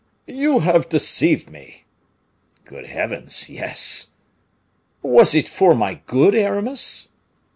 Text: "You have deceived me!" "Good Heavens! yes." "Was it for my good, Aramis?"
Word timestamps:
"You 0.25 0.61
have 0.61 0.89
deceived 0.89 1.51
me!" 1.51 1.83
"Good 2.65 2.87
Heavens! 2.87 3.47
yes." 3.51 4.13
"Was 5.03 5.35
it 5.35 5.47
for 5.47 5.75
my 5.75 6.01
good, 6.07 6.33
Aramis?" 6.33 7.09